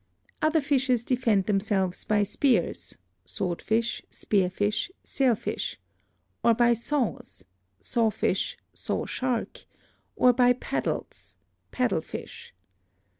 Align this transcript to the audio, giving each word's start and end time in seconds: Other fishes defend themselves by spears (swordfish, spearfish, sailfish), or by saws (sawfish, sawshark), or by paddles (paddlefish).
Other 0.41 0.61
fishes 0.61 1.03
defend 1.03 1.45
themselves 1.45 2.05
by 2.05 2.23
spears 2.23 2.97
(swordfish, 3.23 4.01
spearfish, 4.09 4.89
sailfish), 5.03 5.79
or 6.43 6.55
by 6.55 6.73
saws 6.73 7.45
(sawfish, 7.79 8.57
sawshark), 8.73 9.65
or 10.15 10.33
by 10.33 10.53
paddles 10.53 11.37
(paddlefish). 11.71 12.49